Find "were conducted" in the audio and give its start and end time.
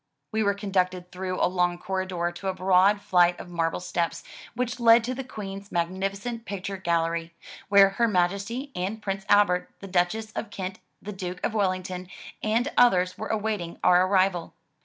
0.41-1.11